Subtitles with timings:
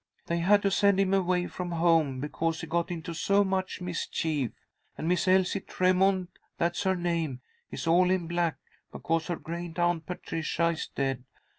[0.25, 4.51] They had to send him away from home because he got into so much mischief.
[4.97, 6.27] And Miss Elsie Tremont,
[6.57, 8.57] that's her name, is all in black
[8.91, 11.23] because her Great Aunt Patricia is dead.